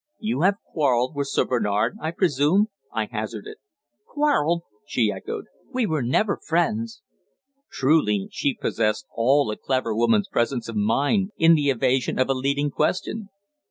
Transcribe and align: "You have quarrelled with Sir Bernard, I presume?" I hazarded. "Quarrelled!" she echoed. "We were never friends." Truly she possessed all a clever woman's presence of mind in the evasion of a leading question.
"You 0.17 0.41
have 0.41 0.55
quarrelled 0.65 1.15
with 1.15 1.27
Sir 1.27 1.45
Bernard, 1.45 1.95
I 2.01 2.09
presume?" 2.09 2.69
I 2.91 3.05
hazarded. 3.05 3.57
"Quarrelled!" 4.07 4.63
she 4.87 5.11
echoed. 5.11 5.45
"We 5.71 5.85
were 5.85 6.01
never 6.01 6.37
friends." 6.43 7.03
Truly 7.71 8.27
she 8.31 8.55
possessed 8.55 9.05
all 9.13 9.51
a 9.51 9.57
clever 9.57 9.95
woman's 9.95 10.27
presence 10.27 10.67
of 10.67 10.75
mind 10.75 11.33
in 11.37 11.53
the 11.53 11.69
evasion 11.69 12.17
of 12.17 12.29
a 12.29 12.33
leading 12.33 12.71
question. 12.71 13.29